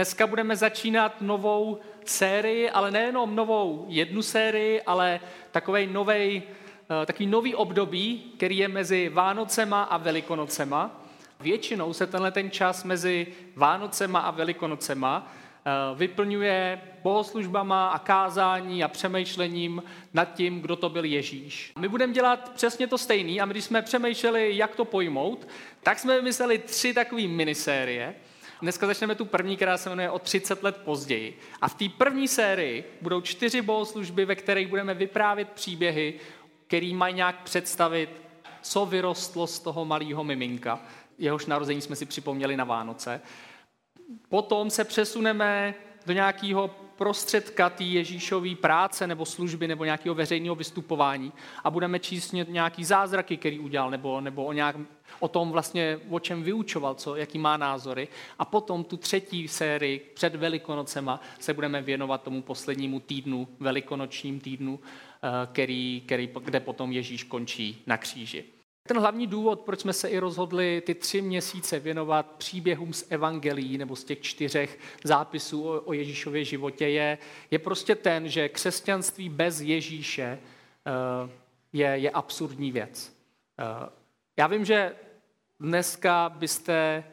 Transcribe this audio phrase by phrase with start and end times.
[0.00, 6.42] Dneska budeme začínat novou sérii, ale nejenom novou jednu sérii, ale takový nový,
[7.02, 11.04] eh, takový nový období, který je mezi Vánocema a Velikonocema.
[11.40, 13.26] Většinou se tenhle ten čas mezi
[13.56, 19.82] Vánocema a Velikonocema eh, vyplňuje bohoslužbama a kázání a přemýšlením
[20.14, 21.72] nad tím, kdo to byl Ježíš.
[21.78, 25.48] My budeme dělat přesně to stejný a my, když jsme přemýšleli, jak to pojmout,
[25.82, 28.14] tak jsme vymysleli tři takové minisérie.
[28.62, 31.38] Dneska začneme tu první, která se jmenuje o 30 let později.
[31.60, 36.14] A v té první sérii budou čtyři bohoslužby, ve kterých budeme vyprávět příběhy,
[36.66, 38.10] který mají nějak představit,
[38.62, 40.80] co vyrostlo z toho malého miminka.
[41.18, 43.20] Jehož narození jsme si připomněli na Vánoce.
[44.28, 45.74] Potom se přesuneme
[46.06, 51.32] do nějakého prostředka té Ježíšové práce nebo služby nebo nějakého veřejného vystupování
[51.64, 54.76] a budeme číst nějaký zázraky, který udělal, nebo, nebo o, nějak,
[55.20, 58.08] o tom vlastně, o čem vyučoval, co, jaký má názory.
[58.38, 64.80] A potom tu třetí sérii před Velikonocema se budeme věnovat tomu poslednímu týdnu, velikonočním týdnu,
[64.80, 68.44] eh, který, který, kde potom Ježíš končí na kříži.
[68.90, 73.78] Ten hlavní důvod, proč jsme se i rozhodli ty tři měsíce věnovat příběhům z evangelií
[73.78, 77.18] nebo z těch čtyřech zápisů o, o Ježíšově životě, je,
[77.50, 80.38] je prostě ten, že křesťanství bez Ježíše
[81.22, 81.30] uh,
[81.72, 83.16] je, je absurdní věc.
[83.58, 83.88] Uh,
[84.36, 84.94] já vím, že
[85.60, 87.04] dneska byste eh,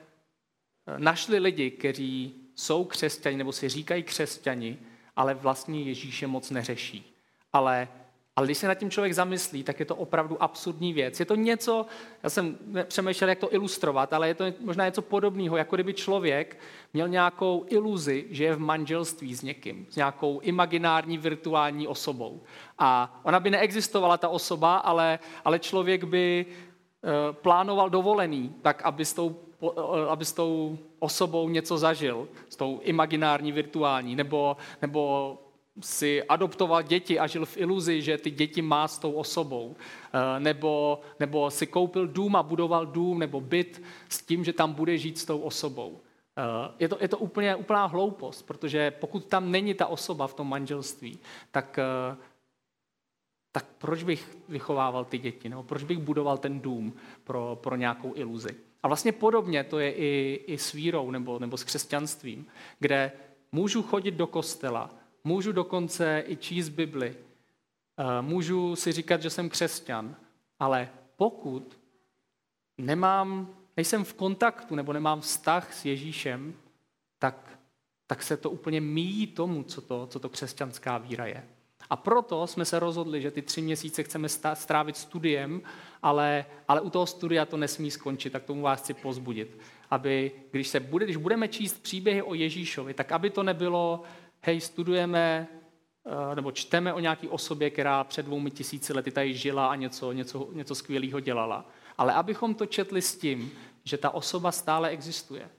[0.98, 4.78] našli lidi, kteří jsou křesťani nebo si říkají křesťani,
[5.16, 7.16] ale vlastně Ježíše moc neřeší.
[7.54, 7.88] Ale
[8.38, 11.20] ale když se nad tím člověk zamyslí, tak je to opravdu absurdní věc.
[11.20, 11.86] Je to něco,
[12.24, 16.60] já jsem přemýšlel, jak to ilustrovat, ale je to možná něco podobného, jako kdyby člověk
[16.94, 22.42] měl nějakou iluzi, že je v manželství s někým, s nějakou imaginární virtuální osobou.
[22.80, 29.06] A ona by neexistovala, ta osoba, ale, ale člověk by eh, plánoval dovolený, tak aby
[29.06, 35.38] s tou eh, aby s tou osobou něco zažil, s tou imaginární, virtuální, nebo, nebo
[35.82, 39.76] si adoptoval děti a žil v iluzi, že ty děti má s tou osobou.
[40.14, 44.74] Eh, nebo, nebo si koupil dům a budoval dům nebo byt s tím, že tam
[44.74, 46.02] bude žít s tou osobou.
[46.38, 50.34] Eh, je to, je to úplně úplná hloupost, protože pokud tam není ta osoba v
[50.34, 51.20] tom manželství,
[51.52, 52.18] tak, eh,
[53.52, 55.50] tak proč bych vychovával ty děti?
[55.50, 58.56] Nebo proč bych budoval ten dům pro, pro nějakou iluzi?
[58.84, 62.46] A vlastně podobně to je i, i s vírou nebo, nebo s křesťanstvím,
[62.80, 63.12] kde
[63.52, 64.90] můžu chodit do kostela,
[65.24, 67.16] Můžu dokonce i číst Bibli.
[67.98, 70.16] Eh, můžu si říkat, že jsem křesťan,
[70.60, 71.80] ale pokud
[72.78, 76.54] nemám, nejsem v kontaktu nebo nemám vztah s Ježíšem,
[77.20, 77.60] tak,
[78.08, 81.48] tak se to úplně míjí tomu, co to, co to křesťanská víra je.
[81.90, 85.62] A proto jsme se rozhodli, že ty tři měsíce chceme strávit studiem,
[86.02, 89.58] ale, ale u toho studia to nesmí skončit, tak tomu vás chci pozbudit.
[89.90, 94.04] Aby, když, se bude, když budeme číst příběhy o Ježíšovi, tak aby to nebylo,
[94.42, 95.48] hej, studujeme
[96.06, 100.12] eh, nebo čteme o nějaké osobě, která před dvoumi tisíci lety tady žila a něco,
[100.12, 101.70] něco, něco skvělého dělala.
[101.98, 103.52] Ale abychom to četli s tím,
[103.84, 105.50] že ta osoba stále existuje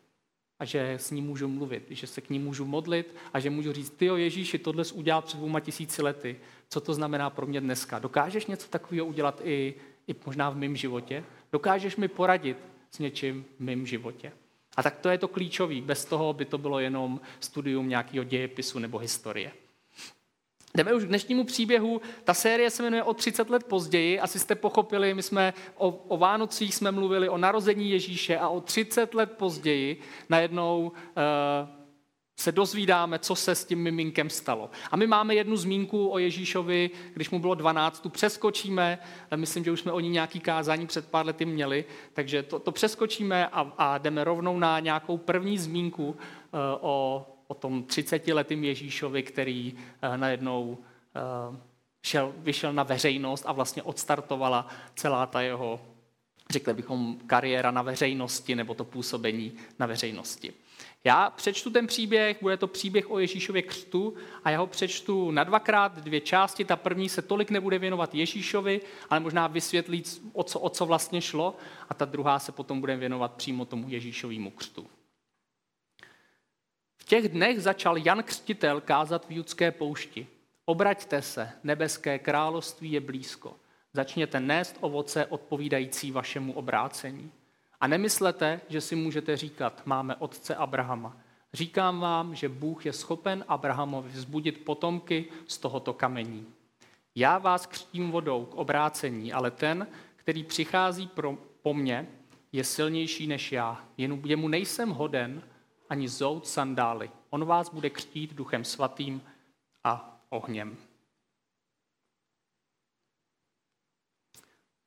[0.58, 3.72] a že s ní můžu mluvit, že se k ní můžu modlit a že můžu
[3.72, 7.60] říct, ty Ježíši, tohle jsi udělal před dvouma tisíci lety, co to znamená pro mě
[7.60, 7.98] dneska?
[7.98, 9.74] Dokážeš něco takového udělat i,
[10.06, 11.24] i možná v mém životě?
[11.52, 12.56] Dokážeš mi poradit
[12.90, 14.32] s něčím v mém životě?
[14.78, 15.80] A tak to je to klíčový.
[15.80, 19.52] Bez toho by to bylo jenom studium nějakého dějepisu nebo historie.
[20.74, 22.00] Jdeme už k dnešnímu příběhu.
[22.24, 24.20] Ta série se jmenuje o 30 let později.
[24.20, 28.60] Asi jste pochopili, my jsme o, o Vánocích jsme mluvili, o narození Ježíše a o
[28.60, 31.77] 30 let později najednou uh,
[32.38, 34.70] se dozvídáme, co se s tím miminkem stalo.
[34.90, 38.98] A my máme jednu zmínku o Ježíšovi, když mu bylo 12, tu přeskočíme,
[39.36, 42.72] myslím, že už jsme o ní nějaký kázání před pár lety měli, takže to, to
[42.72, 46.14] přeskočíme a, a jdeme rovnou na nějakou první zmínku uh,
[46.80, 50.78] o, o tom 30-letým Ježíšovi, který uh, najednou
[51.50, 51.56] uh,
[52.02, 55.80] šel, vyšel na veřejnost a vlastně odstartovala celá ta jeho,
[56.50, 60.52] řekli bychom, kariéra na veřejnosti nebo to působení na veřejnosti.
[61.04, 64.14] Já přečtu ten příběh, bude to příběh o Ježíšově křtu
[64.44, 66.64] a já ho přečtu na dvakrát, dvě části.
[66.64, 68.80] Ta první se tolik nebude věnovat Ježíšovi,
[69.10, 70.02] ale možná vysvětlí,
[70.32, 71.56] o co, o co vlastně šlo.
[71.88, 74.86] A ta druhá se potom bude věnovat přímo tomu Ježíšovému křtu.
[76.96, 80.26] V těch dnech začal Jan Křtitel kázat v judské poušti.
[80.64, 83.56] Obraťte se, nebeské království je blízko.
[83.92, 87.32] Začněte nést ovoce odpovídající vašemu obrácení.
[87.80, 91.16] A nemyslete, že si můžete říkat, máme otce Abrahama.
[91.52, 96.46] Říkám vám, že Bůh je schopen Abrahamovi vzbudit potomky z tohoto kamení.
[97.14, 99.86] Já vás křtím vodou k obrácení, ale ten,
[100.16, 102.08] který přichází pro, po mně,
[102.52, 103.84] je silnější než já.
[103.96, 105.42] Jen jemu nejsem hoden
[105.90, 107.10] ani zout sandály.
[107.30, 109.22] On vás bude křtít duchem svatým
[109.84, 110.76] a ohněm.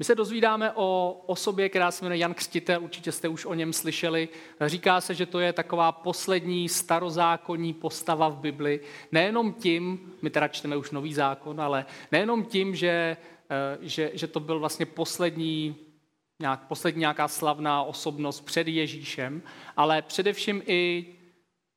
[0.01, 3.74] My se dozvídáme o osobě, která se jmenuje Jan Křtitel, určitě jste už o něm
[3.74, 4.30] slyšeli.
[4.65, 8.80] Říká se, že to je taková poslední starozákonní postava v Bibli.
[9.12, 13.18] Nejenom tím, my teda čteme už nový zákon, ale nejenom tím, že,
[13.50, 15.75] eh, že, že to byl vlastně poslední,
[16.39, 19.42] nějak, poslední nějaká slavná osobnost před Ježíšem,
[19.77, 21.06] ale především i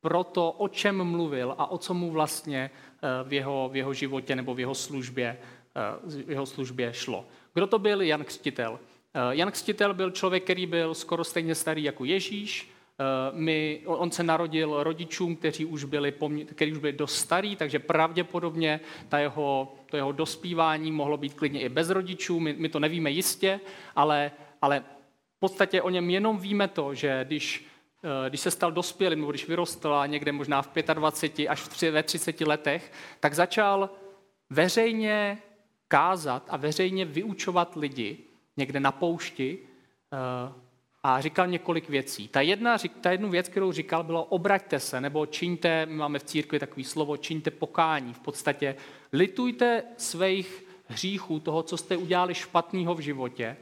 [0.00, 3.94] pro to, o čem mluvil a o co mu vlastně eh, v jeho, v jeho
[3.94, 5.38] životě nebo v jeho službě,
[5.76, 7.26] eh, v jeho službě šlo.
[7.54, 8.02] Kdo to byl?
[8.02, 8.80] Jan Křtitel.
[9.14, 12.70] Eh, Jan Křtitel byl člověk, který byl skoro stejně starý jako Ježíš.
[13.00, 16.14] Eh, my, on se narodil rodičům, kteří už byli,
[16.44, 21.60] kteří už byli dost starý, takže pravděpodobně ta jeho, to jeho dospívání mohlo být klidně
[21.60, 22.40] i bez rodičů.
[22.40, 23.60] My, my to nevíme jistě,
[23.96, 24.30] ale,
[24.62, 24.80] ale
[25.36, 27.66] v podstatě o něm jenom víme to, že když
[28.04, 32.02] eh, když se stal dospělým, nebo když vyrostl a někde možná v 25 až v
[32.02, 33.90] 30 letech, tak začal
[34.50, 35.38] veřejně
[35.88, 38.18] kázat a veřejně vyučovat lidi
[38.56, 39.58] někde na poušti
[40.12, 40.52] eh,
[41.02, 42.28] a říkal několik věcí.
[42.28, 46.24] Ta jedna, ta jednu věc, kterou říkal, bylo obraťte se, nebo čiňte, my máme v
[46.24, 48.14] církvi takový slovo, čiňte pokání.
[48.14, 48.76] V podstatě
[49.12, 53.56] litujte svých hříchů, toho, co jste udělali špatného v životě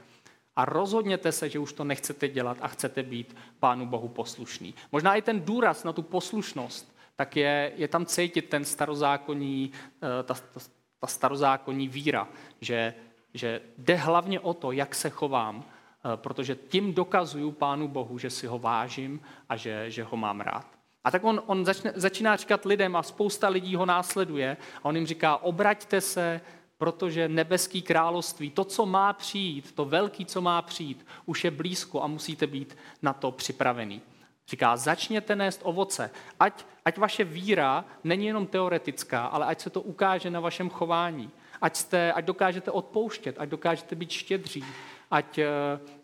[0.57, 4.75] a rozhodněte se, že už to nechcete dělat a chcete být Pánu Bohu poslušný.
[4.93, 9.73] Možná i ten důraz na tu poslušnost, tak je, je tam cítit ten starozákonní,
[10.03, 10.61] eh, ta, ta,
[11.03, 12.29] ta starozákonní víra,
[12.61, 12.95] že,
[13.35, 18.31] že jde hlavně o to, jak se chovám, eh, protože tím dokazuju Pánu Bohu, že
[18.31, 20.67] si ho vážím a že, že ho mám rád.
[21.05, 24.97] A tak on, on začne, začíná říkat lidem a spousta lidí ho následuje a on
[24.97, 26.41] jim říká, obraťte se,
[26.79, 32.03] protože nebeský království, to, co má přijít, to velký, co má přijít, už je blízko
[32.03, 34.03] a musíte být na to připravený.
[34.49, 36.11] Říká, začněte nést ovoce.
[36.41, 41.31] Ať, ať vaše víra není jenom teoretická, ale ať se to ukáže na vašem chování.
[41.61, 44.65] Ať, jste, ať dokážete odpouštět, ať dokážete být štědří,
[45.11, 45.47] ať, eh,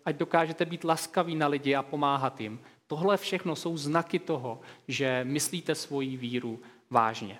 [0.04, 2.60] ať dokážete být laskaví na lidi a pomáhat jim.
[2.86, 7.38] Tohle všechno jsou znaky toho, že myslíte svoji víru vážně.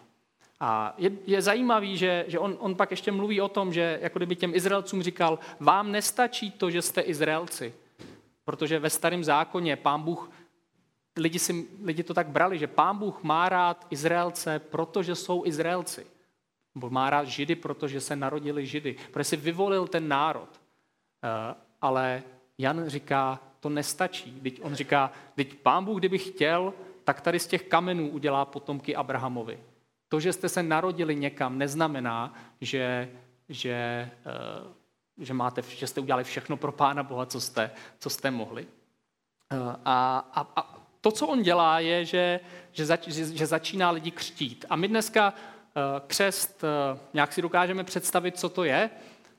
[0.61, 4.19] A je, je zajímavý, že, že on, on pak ještě mluví o tom, že jako
[4.19, 7.75] kdyby těm Izraelcům říkal, vám nestačí to, že jste Izraelci,
[8.45, 10.31] protože ve starém zákoně pán Bůh
[11.19, 16.07] lidi, si, lidi to tak brali, že pán Bůh má rád Izraelce, protože jsou Izraelci.
[16.75, 18.97] Nebo má rád Židy, protože se narodili Židy.
[19.13, 20.49] Protože si vyvolil ten národ.
[21.25, 22.23] Eh, ale
[22.59, 24.41] Jan říká, to nestačí.
[24.41, 26.75] Teď on říká, teď pán Bůh, kdyby chtěl,
[27.05, 29.61] tak tady z těch kamenů udělá potomky Abrahamovi.
[30.09, 33.11] To, že jste se narodili někam, neznamená, že,
[33.49, 34.75] že, eh,
[35.19, 38.67] že, máte, že jste udělali všechno pro Pána Boha, co jste, co jste mohli.
[39.51, 42.41] Eh, a, a, a to, co on dělá, je, že,
[42.73, 44.65] že, zač, že, že začíná lidi křtít.
[44.71, 48.91] A my dneska uh, křest uh, nějak si dokážeme představit, co to je.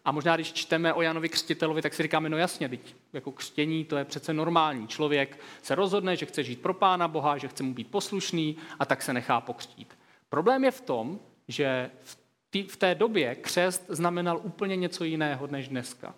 [0.06, 3.86] A možná, když čteme o Janovi Křtitelovi, tak si říkáme, no jasně, teď jako křtění
[3.86, 4.88] to je přece normální.
[4.88, 8.86] Člověk se rozhodne, že chce žít pro Pána Boha, že chce mu být poslušný a
[8.86, 9.98] tak se nechá pokřtít.
[10.30, 12.18] Problém je v tom, že v,
[12.50, 16.16] tý, v té době křest znamenal úplně něco jiného než dneska.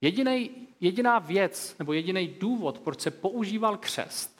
[0.00, 0.50] Jedinej,
[0.80, 4.37] jediná věc nebo jediný důvod, proč se používal křest,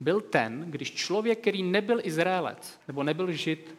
[0.00, 3.76] byl ten, když člověk, který nebyl Izraelec nebo nebyl Žid,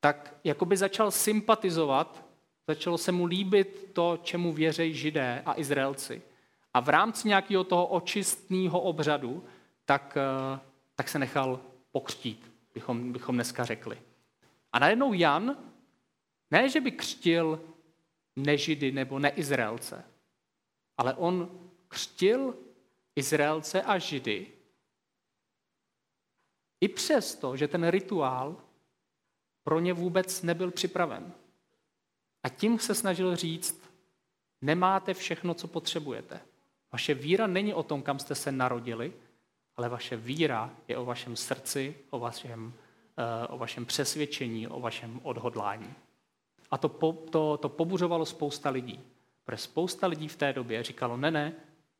[0.00, 2.24] tak jakoby začal sympatizovat,
[2.68, 6.22] začalo se mu líbit to, čemu věří Židé a Izraelci.
[6.74, 9.44] A v rámci nějakého toho očistného obřadu,
[9.84, 10.60] tak, eh,
[10.94, 11.60] tak se nechal
[11.92, 13.98] pokřtít, bychom, bychom dneska řekli.
[14.72, 15.56] A najednou Jan,
[16.50, 17.60] ne, že by křtil
[18.36, 20.04] nežidy nebo neizraelce,
[20.96, 21.50] ale on
[21.88, 22.54] křtil
[23.16, 24.46] Izraelce a Židy,
[26.80, 28.56] i přesto, že ten rituál
[29.64, 31.32] pro ně vůbec nebyl připraven.
[32.42, 33.82] A tím se snažil říct,
[34.60, 36.40] nemáte všechno, co potřebujete.
[36.92, 39.12] Vaše víra není o tom, kam jste se narodili,
[39.76, 42.72] ale vaše víra je o vašem srdci, o vašem,
[43.16, 45.94] eh, o vašem přesvědčení, o vašem odhodlání.
[46.70, 49.00] A to, po, to, to pobuřovalo spousta lidí.
[49.44, 51.52] Protože spousta lidí v té době říkalo, ne, ne,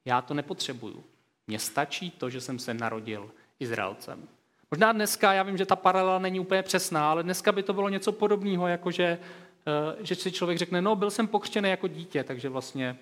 [0.05, 1.05] já to nepotřebuju.
[1.47, 4.29] Mně stačí to, že jsem se narodil Izraelcem.
[4.71, 7.89] Možná dneska, já vím, že ta paralela není úplně přesná, ale dneska by to bylo
[7.89, 9.05] něco podobného, jako že,
[9.67, 12.99] eh, že si člověk řekne, no byl jsem pokřtěný jako dítě, takže vlastně,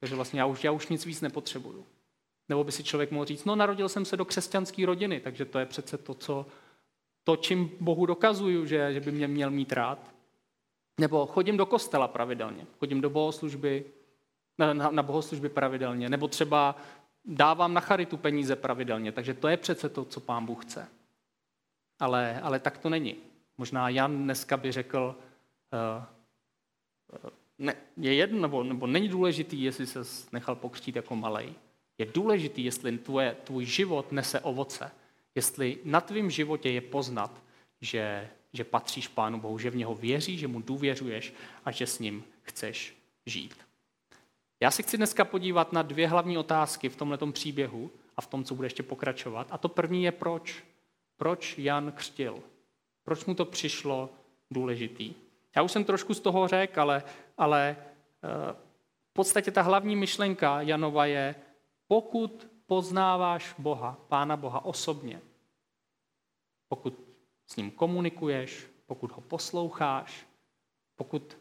[0.00, 1.84] takže vlastně já, už, já už nic víc nepotřebuju.
[2.48, 5.58] Nebo by si člověk mohl říct, no narodil jsem se do křesťanské rodiny, takže to
[5.58, 6.46] je přece to, co,
[7.24, 9.98] to čím Bohu dokazuju, že, že by mě měl mít rád.
[11.00, 13.84] Nebo chodím do kostela pravidelně, chodím do bohoslužby,
[14.58, 16.76] na, na bohoslužby pravidelně, nebo třeba
[17.24, 20.88] dávám na charitu peníze pravidelně, takže to je přece to, co pán Bůh chce.
[21.98, 23.16] Ale, ale tak to není.
[23.58, 25.16] Možná Jan dneska by řekl,
[25.72, 26.04] uh,
[27.58, 30.00] ne, je jedno, nebo, nebo není důležitý, jestli se
[30.32, 31.54] nechal pokřtít jako malej.
[31.98, 34.90] Je důležitý, jestli tvoje, tvůj život nese ovoce.
[35.34, 37.42] Jestli na tvém životě je poznat,
[37.80, 41.98] že, že patříš Pánu Bohu, že v něho věříš, že mu důvěřuješ a že s
[41.98, 43.56] ním chceš žít.
[44.62, 48.44] Já si chci dneska podívat na dvě hlavní otázky v tomto příběhu a v tom,
[48.44, 49.46] co bude ještě pokračovat.
[49.50, 50.64] A to první je proč.
[51.16, 52.42] Proč Jan křtil?
[53.04, 54.10] Proč mu to přišlo
[54.50, 55.14] důležitý?
[55.56, 57.02] Já už jsem trošku z toho řekl, ale,
[57.38, 58.52] ale eh,
[59.10, 61.34] v podstatě ta hlavní myšlenka Janova je,
[61.88, 65.20] pokud poznáváš Boha, Pána Boha osobně,
[66.68, 66.94] pokud
[67.46, 70.26] s ním komunikuješ, pokud ho posloucháš,
[70.96, 71.36] pokud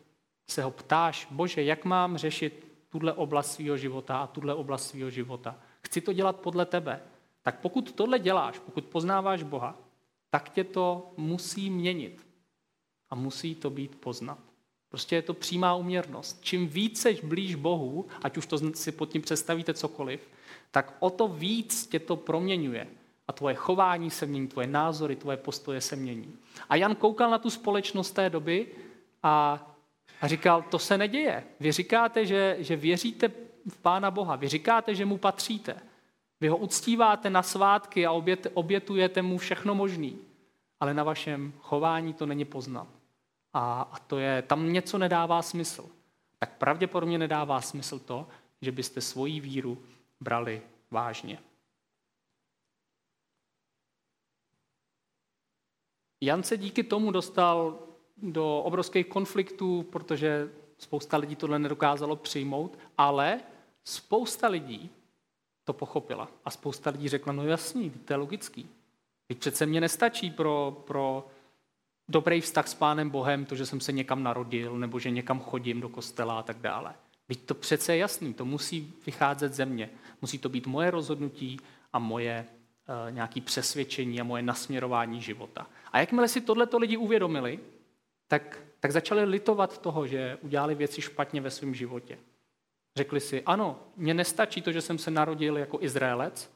[0.50, 5.10] se ho ptáš, Bože, jak mám řešit tuhle oblast svého života a tuhle oblast svého
[5.10, 5.56] života.
[5.82, 7.02] Chci to dělat podle tebe.
[7.42, 9.78] Tak pokud tohle děláš, pokud poznáváš Boha,
[10.30, 12.28] tak tě to musí měnit.
[13.10, 14.40] A musí to být poznat.
[14.90, 16.40] Prostě je to přímá uměrnost.
[16.42, 20.30] Čím více blíž Bohu, ať už to si pod tím představíte cokoliv,
[20.72, 22.88] tak o to víc tě to proměňuje.
[23.28, 26.36] A tvoje chování se mění, tvoje názory, tvoje postoje se mění.
[26.70, 28.68] A Jan koukal na tu společnost té doby
[29.24, 29.68] a,
[30.22, 31.44] a říkal, to se neděje.
[31.60, 33.28] Vy říkáte, že, že věříte
[33.70, 35.82] v Pána Boha, vy říkáte, že mu patříte.
[36.42, 40.20] Vy ho uctíváte na svátky a obět, obětujete mu všechno možný.
[40.80, 42.88] Ale na vašem chování to není poznat.
[43.54, 45.90] A, a to je, tam něco nedává smysl.
[46.40, 48.28] Tak pravděpodobně nedává smysl to,
[48.62, 49.78] že byste svoji víru
[50.20, 50.62] brali
[50.92, 51.40] vážně.
[56.22, 57.80] Jan se díky tomu dostal
[58.22, 63.40] do obrovských konfliktů, protože spousta lidí tohle nedokázalo přijmout, ale
[63.84, 64.90] spousta lidí
[65.64, 66.32] to pochopila.
[66.46, 68.70] A spousta lidí řekla, no jasný, to je logický.
[69.28, 71.28] Teď přece mě nestačí pro, pro
[72.10, 75.82] dobrý vztah s Pánem Bohem, to, že jsem se někam narodil, nebo že někam chodím
[75.82, 76.94] do kostela a tak dále.
[77.28, 79.90] Teď to přece je jasný, to musí vycházet ze mě.
[80.22, 81.60] Musí to být moje rozhodnutí
[81.94, 85.68] a moje uh, nějaké přesvědčení a moje nasměrování života.
[85.92, 87.60] A jakmile si tohleto lidi uvědomili,
[88.32, 92.20] tak, tak začali litovat toho, že udělali věci špatně ve svém životě.
[92.96, 96.52] Řekli si, ano, mně nestačí to, že jsem se narodil jako Izraelec,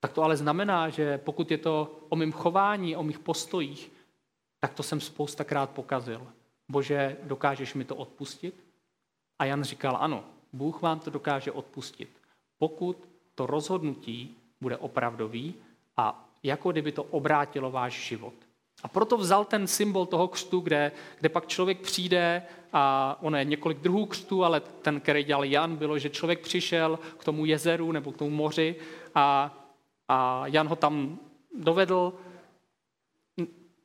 [0.00, 3.92] tak to ale znamená, že pokud je to o mém chování, o mých postojích,
[4.60, 6.26] tak to jsem spoustakrát pokazil.
[6.68, 8.64] Bože, dokážeš mi to odpustit?
[9.38, 12.08] A Jan říkal, ano, Bůh vám to dokáže odpustit,
[12.58, 15.54] pokud to rozhodnutí bude opravdový
[15.96, 18.34] a jako kdyby to obrátilo váš život.
[18.82, 23.44] A proto vzal ten symbol toho křtu, kde, kde pak člověk přijde a ono je
[23.44, 27.92] několik druhů křtů, ale ten, který dělal Jan, bylo, že člověk přišel k tomu jezeru
[27.92, 28.76] nebo k tomu moři
[29.14, 29.56] a,
[30.08, 31.18] a Jan ho tam
[31.58, 32.12] dovedl,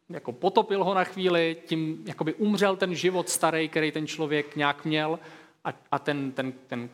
[0.10, 4.86] jako potopil ho na chvíli, tím jakoby umřel ten život starý, který ten člověk nějak
[4.86, 5.20] měl
[5.64, 6.90] a, a ten, ten, ten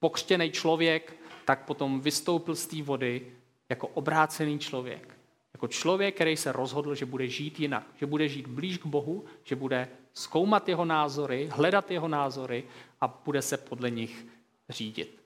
[0.00, 3.26] pokřtěný člověk tak potom vystoupil z té vody
[3.68, 5.18] jako obrácený člověk.
[5.54, 9.24] Jako člověk, který se rozhodl, že bude žít jinak, že bude žít blíž k Bohu,
[9.44, 12.64] že bude zkoumat jeho názory, hledat jeho názory
[13.00, 14.26] a bude se podle nich
[14.68, 15.24] řídit.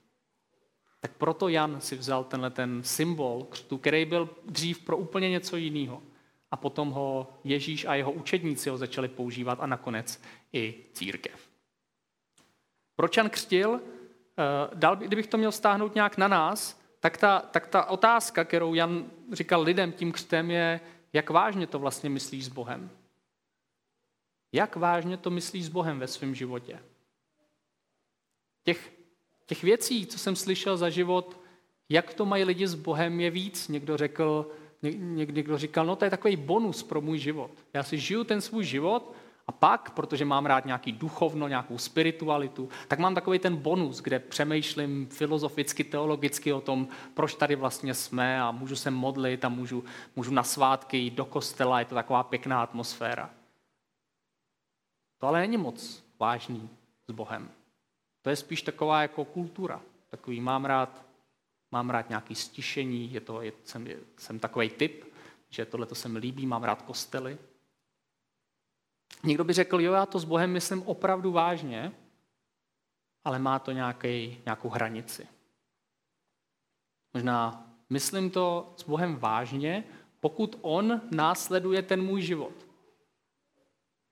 [1.00, 5.56] Tak proto Jan si vzal tenhle ten symbol křtu, který byl dřív pro úplně něco
[5.56, 6.02] jiného.
[6.50, 11.49] A potom ho Ježíš a jeho učedníci ho začali používat a nakonec i církev.
[12.97, 13.80] Proč Jan křtil?
[13.80, 18.74] Eh, dal, kdybych to měl stáhnout nějak na nás, tak ta, tak ta otázka, kterou
[18.74, 20.80] Jan říkal lidem tím křtem, je,
[21.12, 22.90] jak vážně to vlastně myslíš s Bohem.
[24.52, 26.80] Jak vážně to myslíš s Bohem ve svém životě.
[28.64, 28.92] Těch,
[29.46, 31.40] těch věcí, co jsem slyšel za život,
[31.88, 33.68] jak to mají lidi s Bohem, je víc.
[33.68, 34.50] Někdo řekl,
[34.82, 37.50] někdo říkal, no to je takový bonus pro můj život.
[37.72, 39.14] Já si žiju ten svůj život
[39.48, 44.18] a pak, protože mám rád nějaký duchovno, nějakou spiritualitu, tak mám takový ten bonus, kde
[44.18, 49.84] přemýšlím filozoficky, teologicky o tom, proč tady vlastně jsme a můžu se modlit a můžu,
[50.16, 53.30] můžu na svátky jít do kostela, je to taková pěkná atmosféra.
[55.18, 56.70] To ale není moc vážný
[57.08, 57.50] s Bohem.
[58.22, 59.80] To je spíš taková jako kultura.
[60.10, 61.04] Takový mám rád,
[61.70, 63.86] mám rád nějaký stišení, je to, je, jsem,
[64.16, 65.04] jsem takový typ,
[65.50, 67.38] že tohle to se mi líbí, mám rád kostely,
[69.25, 71.92] Někdo by řekl, jo, já to s Bohem myslím opravdu vážně,
[73.25, 75.26] ale má to nějaký, nějakou hranici.
[77.14, 79.84] Možná myslím to s Bohem vážně,
[80.20, 82.52] pokud On následuje ten můj život.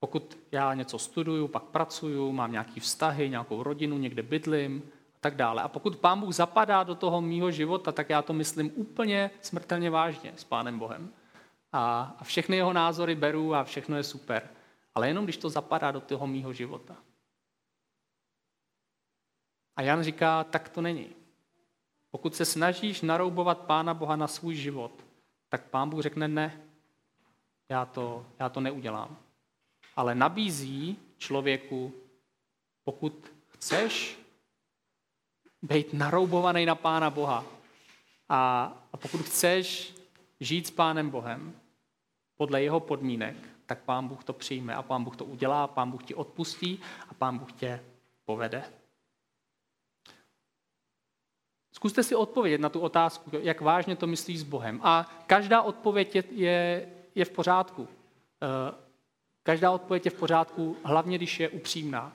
[0.00, 4.82] Pokud já něco studuju, pak pracuju, mám nějaké vztahy, nějakou rodinu, někde bydlím
[5.14, 5.62] a tak dále.
[5.62, 9.90] A pokud Pán Bůh zapadá do toho mýho života, tak já to myslím úplně smrtelně
[9.90, 11.12] vážně s Pánem Bohem.
[11.72, 14.48] A, a všechny jeho názory beru a všechno je super.
[14.96, 16.96] Ale jenom když to zapadá do toho mýho života.
[19.76, 21.12] A Jan říká, tak to není.
[22.10, 25.04] Pokud se snažíš naroubovat Pána Boha na svůj život,
[25.48, 26.62] tak Pán Bůh řekne ne,
[27.68, 29.16] já to, já to neudělám.
[29.96, 31.92] Ale nabízí člověku,
[32.84, 34.18] pokud chceš
[35.62, 37.44] být naroubovaný na Pána Boha
[38.28, 39.94] a, a pokud chceš
[40.40, 41.60] žít s Pánem Bohem
[42.36, 46.04] podle jeho podmínek, tak Pán Bůh to přijme a Pán Bůh to udělá, Pán Bůh
[46.04, 47.80] ti odpustí a Pán Bůh tě
[48.25, 48.64] povede.
[51.73, 54.80] Zkuste si odpovědět na tu otázku, jak vážně to myslíš s Bohem.
[54.82, 57.88] A každá odpověď je, je, je v pořádku.
[58.42, 58.75] Eh,
[59.42, 62.12] každá odpověď je v pořádku, hlavně když je upřímná.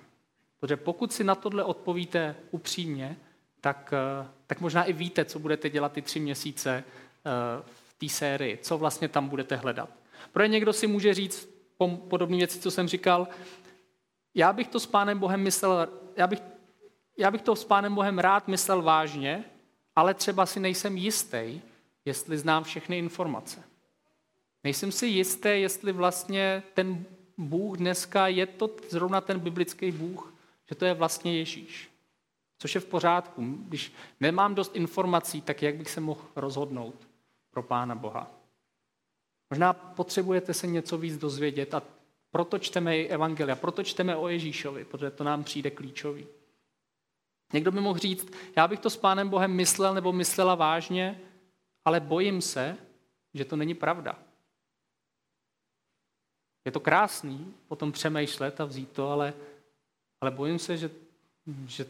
[0.60, 3.18] Protože pokud si na tohle odpovíte upřímně,
[3.62, 8.10] tak, eh, tak možná i víte, co budete dělat ty tři měsíce eh, v té
[8.10, 10.01] sérii, co vlastně tam budete hledat.
[10.32, 11.50] Pro někdo si může říct
[12.08, 13.28] podobné věci, co jsem říkal,
[14.36, 15.88] já bych to s Pánem Bohem myslel,
[16.18, 16.40] já bych,
[17.18, 19.44] já bych to s Pánem Bohem rád myslel vážně,
[19.96, 21.62] ale třeba si nejsem jistý,
[22.06, 23.64] jestli znám všechny informace.
[24.64, 27.06] Nejsem si jistý, jestli vlastně ten
[27.38, 30.34] Bůh dneska je to zrovna ten biblický Bůh,
[30.70, 31.92] že to je vlastně Ježíš.
[32.58, 33.42] Což je v pořádku.
[33.68, 37.08] Když nemám dost informací, tak jak bych se mohl rozhodnout
[37.52, 38.41] pro Pána Boha?
[39.52, 41.84] Možná potřebujete se něco víc dozvědět a
[42.32, 46.28] proto čteme i Evangelia, proto čteme o Ježíšovi, protože to nám přijde klíčový.
[47.54, 51.22] Někdo by mohl říct, já bych to s Pánem Bohem myslel nebo myslela vážně,
[51.86, 52.78] ale bojím se,
[53.34, 54.20] že to není pravda.
[56.66, 59.34] Je to krásný potom přemýšlet a vzít to, ale,
[60.22, 60.90] ale bojím se, že,
[61.68, 61.86] že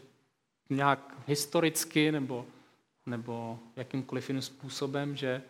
[0.70, 2.46] nějak historicky nebo,
[3.06, 5.42] nebo jakýmkoliv jiným způsobem, že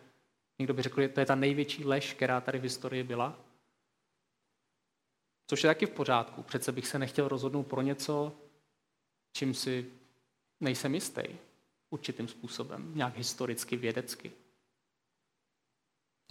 [0.59, 3.39] někdo by řekl, že to je ta největší lež, která tady v historii byla.
[5.47, 6.43] Což je taky v pořádku.
[6.43, 8.35] Přece bych se nechtěl rozhodnout pro něco,
[9.37, 9.91] čím si
[10.59, 11.23] nejsem jistý
[11.89, 14.31] určitým způsobem, nějak historicky, vědecky.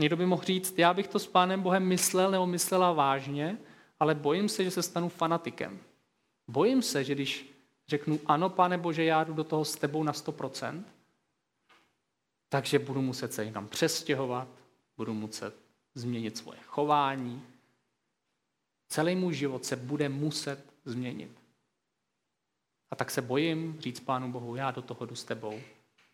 [0.01, 3.59] Někdo by mohl říct, já bych to s Pánem Bohem myslel nebo myslela vážně,
[4.01, 5.81] ale bojím se, že se stanu fanatikem.
[6.49, 7.53] Bojím se, že když
[7.89, 10.85] řeknu, ano, Pane Bože, já jdu do toho s tebou na 100%,
[12.53, 14.49] takže budu muset se někam přestěhovat,
[14.97, 15.57] budu muset
[15.95, 17.47] změnit svoje chování.
[18.89, 21.31] Celý můj život se bude muset změnit.
[22.91, 25.61] A tak se bojím říct Pánu Bohu, já do toho jdu s tebou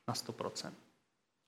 [0.09, 0.73] na 100%.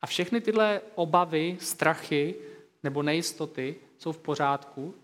[0.02, 2.34] A všechny tyhle obavy, strachy
[2.82, 4.94] nebo nejistoty jsou v pořádku.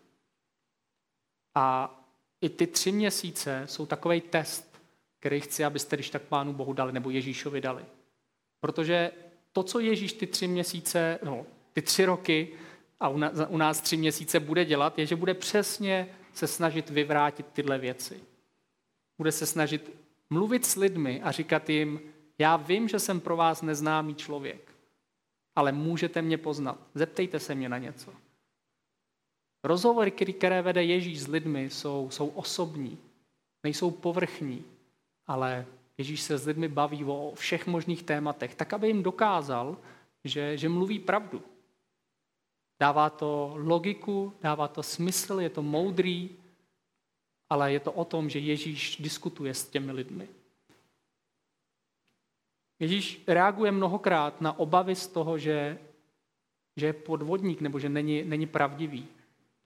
[1.55, 1.95] A
[2.41, 4.81] i ty tři měsíce jsou takový test,
[5.19, 7.85] který chci, abyste když tak Pánu Bohu dali nebo Ježíšovi dali.
[8.61, 9.13] Protože
[9.57, 12.49] to, co Ježíš ty tři měsíce, no, ty tři roky
[13.01, 13.09] a
[13.49, 18.21] u nás tři měsíce bude dělat, je, že bude přesně se snažit vyvrátit tyhle věci.
[19.19, 19.91] Bude se snažit
[20.31, 22.01] mluvit s lidmi a říkat jim,
[22.39, 24.73] já vím, že jsem pro vás neznámý člověk,
[25.55, 26.79] ale můžete mě poznat.
[26.95, 28.13] Zeptejte se mě na něco.
[29.65, 32.99] Rozhovory, které vede Ježíš s lidmi, jsou, jsou osobní,
[33.65, 34.65] nejsou povrchní,
[35.27, 35.67] ale
[35.99, 39.77] Ježíš se s lidmi baví o všech možných tématech, tak aby jim dokázal,
[40.25, 41.43] že, že mluví pravdu.
[42.81, 46.31] Dává to logiku, dává to smysl, je to moudrý,
[47.51, 50.29] ale je to o tom, že Ježíš diskutuje s těmi lidmi.
[52.81, 55.79] Ježíš reaguje mnohokrát na obavy z toho, že,
[56.77, 59.09] že je podvodník nebo že není, není pravdivý.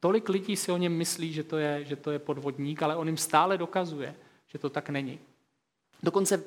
[0.00, 3.06] Tolik lidí si o něm myslí, že to, je, že to je podvodník, ale on
[3.06, 4.14] jim stále dokazuje,
[4.46, 5.18] že to tak není.
[6.02, 6.44] Dokonce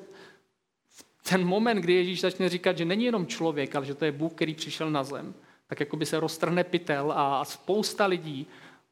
[1.28, 4.32] ten moment, kdy Ježíš začne říkat, že není jenom člověk, ale že to je Bůh,
[4.32, 5.34] který přišel na zem,
[5.66, 8.46] tak jako by se roztrhne pytel a spousta lidí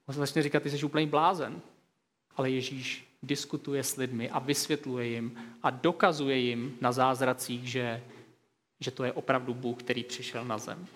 [0.08, 1.60] začne říkat, ty jsi úplný blázen.
[2.36, 8.02] Ale Ježíš diskutuje s lidmi a vysvětluje jim a dokazuje jim na zázracích, že,
[8.80, 10.86] že to je opravdu Bůh, který přišel na zem.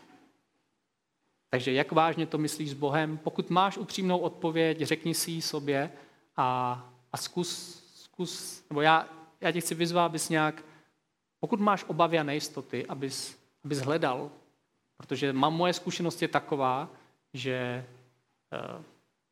[1.50, 3.18] Takže jak vážně to myslíš s Bohem?
[3.18, 5.92] Pokud máš upřímnou odpověď, řekni si ji sobě
[6.36, 9.08] a, a zkus, zkus, nebo já,
[9.40, 10.64] já tě chci vyzvat, abys nějak,
[11.40, 14.30] pokud máš obavy a nejistoty, abys, abys hledal,
[14.96, 16.88] protože mám moje zkušenost je taková,
[17.34, 17.84] že,
[18.52, 18.82] eh,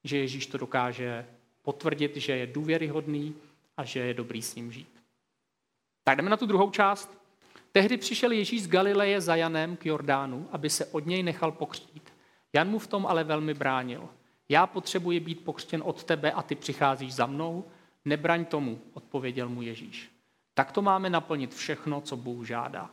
[0.04, 1.26] že Ježíš to dokáže
[1.62, 3.34] potvrdit, že je důvěryhodný
[3.76, 4.94] a že je dobrý s ním žít.
[6.04, 7.18] Tak jdeme na tu druhou část.
[7.72, 12.12] Tehdy přišel Ježíš z Galileje za Janem k Jordánu, aby se od něj nechal pokřtít.
[12.52, 14.08] Jan mu v tom ale velmi bránil.
[14.48, 17.64] Já potřebuji být pokřtěn od tebe a ty přicházíš za mnou?
[18.04, 20.10] Nebraň tomu, odpověděl mu Ježíš.
[20.54, 22.90] Tak to máme naplnit všechno, co Bůh žádá.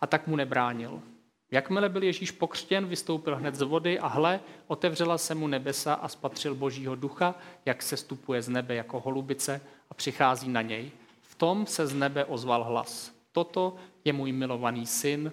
[0.00, 1.02] A tak mu nebránil.
[1.50, 6.08] Jakmile byl Ježíš pokřtěn, vystoupil hned z vody a hle, otevřela se mu nebesa a
[6.08, 7.34] spatřil Božího ducha,
[7.66, 10.90] jak se stupuje z nebe jako holubice a přichází na něj.
[11.22, 13.12] V tom se z nebe ozval hlas.
[13.32, 15.32] Toto je můj milovaný syn,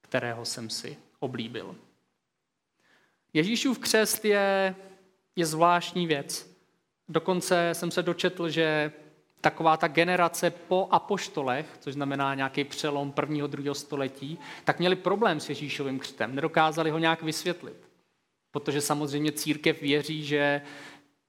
[0.00, 1.76] kterého jsem si oblíbil.
[3.32, 4.74] Ježíšův křest je,
[5.36, 6.51] je zvláštní věc.
[7.12, 8.92] Dokonce jsem se dočetl, že
[9.40, 15.40] taková ta generace po apoštolech, což znamená nějaký přelom prvního, druhého století, tak měli problém
[15.40, 16.34] s Ježíšovým křtem.
[16.34, 17.76] Nedokázali ho nějak vysvětlit.
[18.50, 20.62] Protože samozřejmě církev věří, že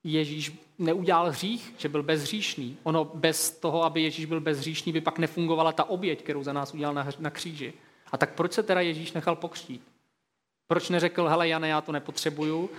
[0.04, 2.78] Ježíš neudělal hřích, že byl bezhříšný.
[2.84, 6.74] Ono bez toho, aby Ježíš byl bezhříšný, by pak nefungovala ta oběť, kterou za nás
[6.74, 7.74] udělal na, kříži.
[8.12, 9.82] A tak proč se teda Ježíš nechal pokřtít?
[10.67, 12.69] Proč neřekl, hele Jane, já to nepotřebuju,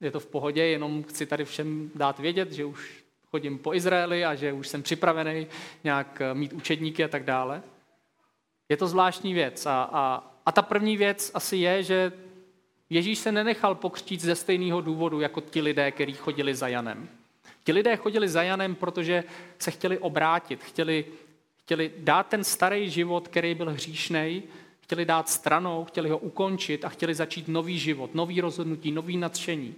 [0.00, 4.24] je to v pohodě, jenom chci tady všem dát vědět, že už chodím po Izraeli
[4.24, 5.46] a že už jsem připravený
[5.84, 7.62] nějak eh, mít učedníky a tak dále.
[8.68, 9.66] Je to zvláštní věc.
[9.66, 12.12] A, a, a ta první věc asi je, že
[12.90, 17.08] Ježíš se nenechal pokřtít ze stejného důvodu jako ti lidé, kteří chodili za Janem.
[17.64, 19.24] Ti lidé chodili za Janem, protože
[19.58, 21.04] se chtěli obrátit, chtěli,
[21.56, 24.42] chtěli dát ten starý život, který byl hříšný,
[24.80, 29.74] chtěli dát stranou, chtěli ho ukončit a chtěli začít nový život, nový rozhodnutí, nový nadšení.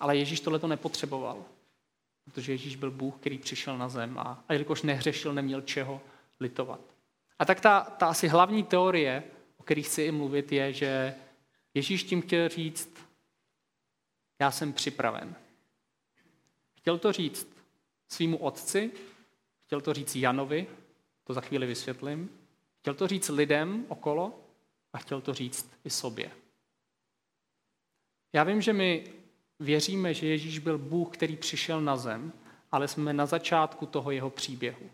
[0.00, 1.44] Ale Ježíš tohle to nepotřeboval,
[2.24, 6.00] protože Ježíš byl Bůh, který přišel na zem a, a jelikož nehřešil, neměl čeho
[6.40, 6.80] litovat.
[7.38, 9.24] A tak ta, ta asi hlavní teorie,
[9.56, 11.14] o které chci i mluvit, je, že
[11.74, 12.94] Ježíš tím chtěl říct,
[14.40, 15.34] já jsem připraven.
[16.78, 17.48] Chtěl to říct
[18.08, 18.90] svýmu otci,
[19.66, 20.66] chtěl to říct Janovi,
[21.24, 22.30] to za chvíli vysvětlím,
[22.80, 24.40] chtěl to říct lidem okolo
[24.92, 26.30] a chtěl to říct i sobě.
[28.32, 29.19] Já vím, že my
[29.60, 32.32] věříme, že Ježíš byl Bůh, který přišel na zem,
[32.72, 34.90] ale jsme na začátku toho jeho příběhu.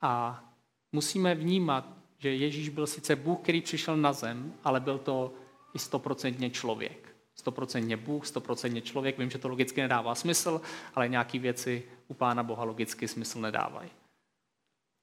[0.00, 0.44] A
[0.92, 5.34] musíme vnímat, že Ježíš byl sice Bůh, který přišel na zem, ale byl to
[5.74, 7.16] i stoprocentně člověk.
[7.34, 9.18] Stoprocentně Bůh, stoprocentně člověk.
[9.18, 10.60] Vím, že to logicky nedává smysl,
[10.94, 13.90] ale nějaké věci u Pána Boha logicky smysl nedávají.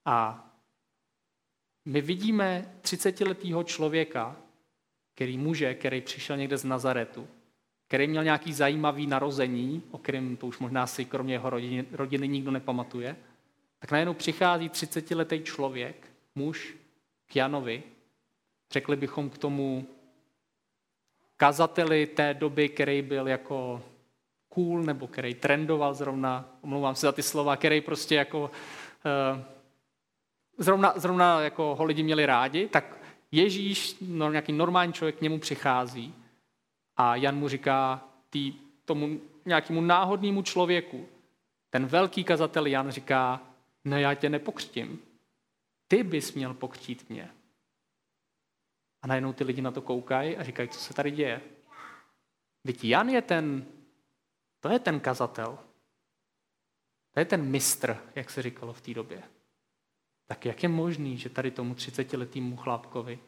[0.06, 0.50] A
[1.86, 4.36] my vidíme 30-letého člověka,
[5.16, 7.28] který muže, který přišel někde z Nazaretu,
[7.94, 12.28] který měl nějaký zajímavý narození, o kterém to už možná si kromě jeho rodiny, rodiny
[12.28, 13.16] nikdo nepamatuje,
[13.80, 16.76] tak najednou přichází 30-letý člověk, muž,
[17.28, 17.84] k Janovi,
[18.72, 19.88] řekli bychom k tomu
[21.38, 23.84] kazateli té doby, který byl jako
[24.50, 29.42] cool, nebo který trendoval zrovna, omlouvám se za ty slova, který prostě jako uh,
[30.58, 32.98] zrovna, zrovna jako ho lidi měli rádi, tak
[33.32, 36.23] Ježíš, no, nějaký normální člověk k němu přichází
[36.98, 38.54] a Jan mu říká tý,
[38.86, 41.08] tomu nějakému náhodnému člověku,
[41.70, 43.42] ten velký kazatel Jan říká,
[43.86, 45.02] no já tě nepokřtím,
[45.88, 47.32] ty bys měl pokřtít mě.
[49.02, 51.42] A najednou ty lidi na to koukají a říkají, co se tady děje.
[52.66, 53.66] Teď Jan je ten,
[54.60, 55.60] to je ten kazatel.
[57.14, 59.24] To je ten mistr, jak se říkalo v té době.
[60.26, 63.20] Tak jak je možný, že tady tomu 30-letýmu chlapkovi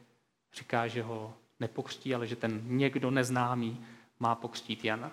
[0.54, 3.86] říká, že ho nepokřtí, ale že ten někdo neznámý
[4.20, 5.12] má pokřtít Jana?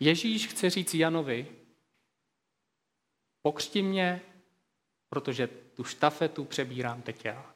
[0.00, 1.46] Ježíš chce říct Janovi,
[3.42, 4.20] pokřti mě,
[5.08, 7.54] protože tu štafetu přebírám teď já.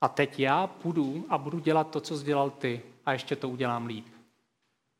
[0.00, 3.48] A teď já půjdu a budu dělat to, co jsi dělal ty a ještě to
[3.48, 4.06] udělám líp.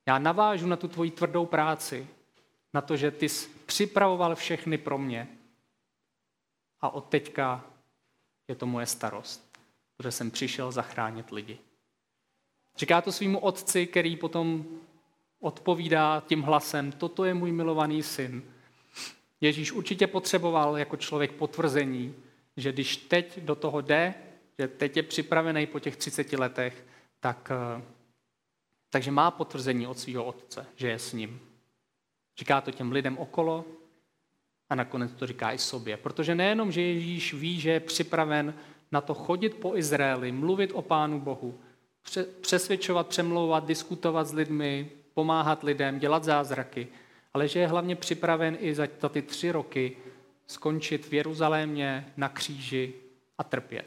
[0.07, 2.09] Já navážu na tu tvoji tvrdou práci,
[2.75, 5.29] na to, že ty jsi připravoval všechny pro mě
[6.81, 7.65] a od teďka
[8.49, 9.59] je to moje starost,
[9.97, 11.59] protože jsem přišel zachránit lidi.
[12.77, 14.65] Říká to svýmu otci, který potom
[15.41, 18.43] odpovídá tím hlasem, toto je můj milovaný syn,
[19.41, 22.15] Ježíš určitě potřeboval jako člověk potvrzení,
[22.57, 24.15] že když teď do toho jde,
[24.59, 26.87] že teď je připravený po těch 30 letech,
[27.21, 27.83] tak, eh,
[28.91, 31.41] takže má potvrzení od svého otce, že je s ním.
[32.39, 33.65] Říká to těm lidem okolo
[34.71, 35.97] a nakonec to říká i sobě.
[35.97, 38.55] Protože nejenom, že Ježíš ví, že je připraven
[38.93, 41.61] na to chodit po Izraeli, mluvit o Pánu Bohu,
[42.41, 46.89] přesvědčovat, přemlouvat, diskutovat s lidmi, pomáhat lidem, dělat zázraky,
[47.35, 49.97] ale že je hlavně připraven i za, ty tři roky
[50.47, 52.95] skončit v Jeruzalémě na kříži
[53.39, 53.87] a trpět.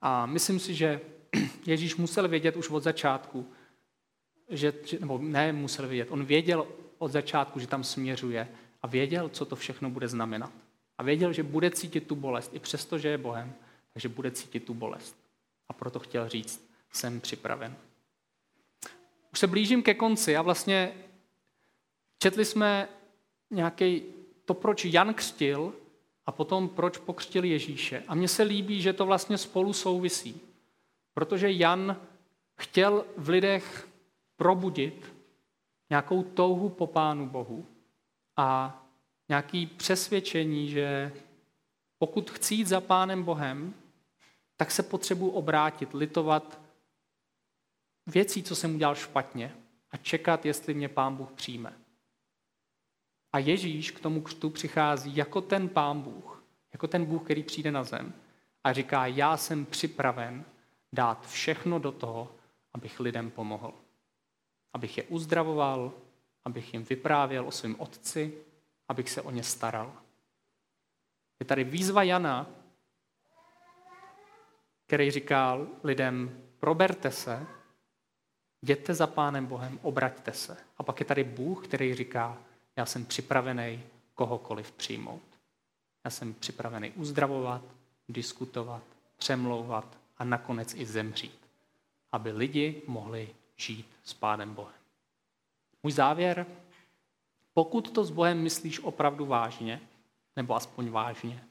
[0.00, 1.00] A myslím si, že
[1.66, 3.46] Ježíš musel vědět už od začátku,
[4.48, 6.66] že, nebo ne musel vědět, on věděl
[6.98, 8.48] od začátku, že tam směřuje
[8.82, 10.52] a věděl, co to všechno bude znamenat.
[10.98, 13.54] A věděl, že bude cítit tu bolest, i přesto, že je Bohem,
[13.92, 15.16] takže bude cítit tu bolest.
[15.68, 17.76] A proto chtěl říct, jsem připraven.
[19.32, 20.94] Už se blížím ke konci a vlastně
[22.18, 22.88] četli jsme
[23.50, 24.02] nějaký
[24.44, 25.74] to, proč Jan křtil
[26.26, 28.02] a potom proč pokřtil Ježíše.
[28.08, 30.40] A mně se líbí, že to vlastně spolu souvisí.
[31.14, 32.00] Protože Jan
[32.56, 33.88] chtěl v lidech
[34.36, 35.12] probudit
[35.90, 37.66] nějakou touhu po Pánu Bohu
[38.36, 38.78] a
[39.28, 41.12] nějaké přesvědčení, že
[41.98, 43.74] pokud chci jít za Pánem Bohem,
[44.56, 46.60] tak se potřebuji obrátit, litovat
[48.06, 49.56] věcí, co jsem udělal špatně
[49.90, 51.72] a čekat, jestli mě Pán Bůh přijme.
[53.32, 57.70] A Ježíš k tomu křtu přichází jako ten Pán Bůh, jako ten Bůh, který přijde
[57.70, 58.12] na zem
[58.64, 60.44] a říká, já jsem připraven
[60.92, 62.34] dát všechno do toho,
[62.74, 63.74] abych lidem pomohl.
[64.72, 65.92] Abych je uzdravoval,
[66.44, 68.34] abych jim vyprávěl o svém otci,
[68.88, 69.92] abych se o ně staral.
[71.40, 72.46] Je tady výzva Jana,
[74.86, 77.46] který říká lidem, proberte se,
[78.62, 80.56] jděte za Pánem Bohem, obraťte se.
[80.78, 82.38] A pak je tady Bůh, který říká,
[82.76, 83.82] já jsem připravený
[84.14, 85.22] kohokoliv přijmout.
[86.04, 87.62] Já jsem připravený uzdravovat,
[88.08, 88.82] diskutovat,
[89.16, 91.38] přemlouvat a nakonec i zemřít,
[92.12, 94.81] aby lidi mohli žít s Pánem Bohem.
[95.82, 96.46] Můj závěr,
[97.54, 99.80] pokud to s Bohem myslíš opravdu vážně,
[100.36, 101.44] nebo aspoň vážně,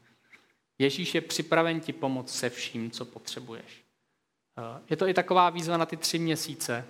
[0.81, 3.83] Ježíš je připraven ti pomoct se vším, co potřebuješ.
[4.57, 6.87] Eh, je to i taková výzva na ty tři měsíce.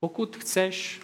[0.00, 1.00] Pokud chceš,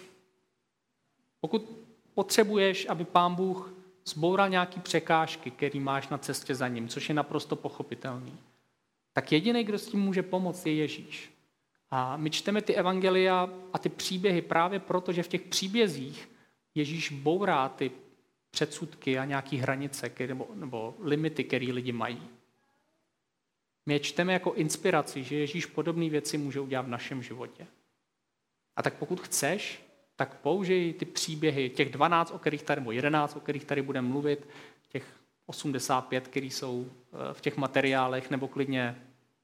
[1.41, 1.69] pokud
[2.13, 3.73] potřebuješ, aby pán Bůh
[4.05, 8.39] zboural nějaký překážky, který máš na cestě za ním, což je naprosto pochopitelný,
[9.13, 11.32] tak jediný, kdo s tím může pomoct, je Ježíš.
[11.95, 16.29] A my čteme ty evangelia a ty příběhy právě proto, že v těch příbězích
[16.75, 17.91] Ježíš bourá ty
[18.51, 22.21] předsudky a nějaké hranice nebo, nebo limity, které lidi mají.
[23.85, 27.67] My je čteme jako inspiraci, že Ježíš podobné věci může udělat v našem životě.
[28.75, 33.35] A tak pokud chceš, tak použij ty příběhy, těch 12, o kterých tady, nebo 11,
[33.35, 34.47] o kterých tady budeme mluvit,
[34.89, 35.05] těch
[35.45, 39.01] 85, které jsou eh, v těch materiálech, nebo klidně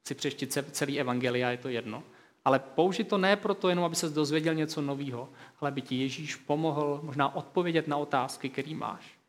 [0.08, 2.04] si přešti celý evangelia, je to jedno.
[2.46, 6.36] Ale použij to ne proto jenom, aby se dozvěděl něco nového, ale aby ti Ježíš
[6.36, 9.20] pomohl možná odpovědět na otázky, které máš.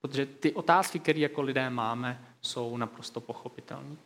[0.00, 3.96] Protože ty otázky, které jako lidé máme, jsou naprosto pochopitelné.